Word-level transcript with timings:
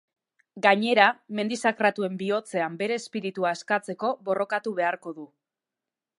Gainera, 0.65 1.03
Mendi 1.39 1.59
Sakratuen 1.69 2.17
bihotzean 2.21 2.79
bere 2.81 2.99
espiritua 3.03 3.53
askatzeko 3.59 4.13
borrokatu 4.31 4.75
beharko 4.81 5.17
du. 5.21 5.31